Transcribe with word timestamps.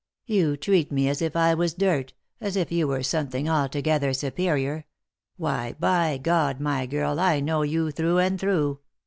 You 0.25 0.57
treat 0.57 0.91
me 0.91 1.07
as 1.07 1.21
if 1.21 1.35
I 1.35 1.53
was 1.53 1.75
dirt, 1.75 2.13
as 2.39 2.55
if 2.55 2.71
you 2.71 2.87
were 2.87 3.03
something 3.03 3.47
altogether 3.47 4.13
superior— 4.15 4.85
why, 5.37 5.75
by 5.79 6.17
God, 6.17 6.59
my 6.59 6.87
girl, 6.87 7.19
I 7.19 7.39
know 7.39 7.61
you 7.61 7.91
through 7.91 8.17
and 8.17 8.39
through. 8.39 8.79